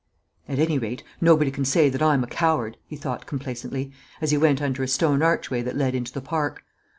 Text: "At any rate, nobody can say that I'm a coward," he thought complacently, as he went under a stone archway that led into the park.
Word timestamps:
"At 0.49 0.57
any 0.57 0.79
rate, 0.79 1.03
nobody 1.21 1.51
can 1.51 1.63
say 1.63 1.87
that 1.87 2.01
I'm 2.01 2.23
a 2.23 2.27
coward," 2.27 2.77
he 2.87 2.95
thought 2.95 3.27
complacently, 3.27 3.91
as 4.19 4.31
he 4.31 4.37
went 4.39 4.59
under 4.59 4.81
a 4.81 4.87
stone 4.87 5.21
archway 5.21 5.61
that 5.61 5.77
led 5.77 5.93
into 5.93 6.11
the 6.11 6.21
park. 6.21 6.63